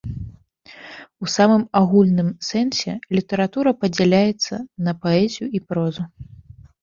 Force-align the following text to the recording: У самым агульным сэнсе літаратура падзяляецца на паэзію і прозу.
У 1.23 1.27
самым 1.33 1.63
агульным 1.79 2.29
сэнсе 2.47 2.95
літаратура 3.17 3.73
падзяляецца 3.81 4.53
на 4.87 4.91
паэзію 5.03 5.47
і 5.61 5.65
прозу. 5.73 6.03